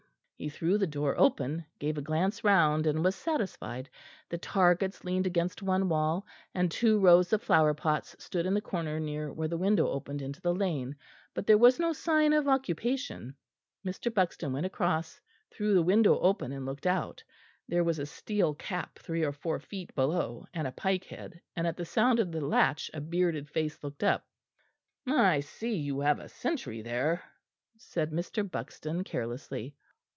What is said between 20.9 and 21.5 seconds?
head;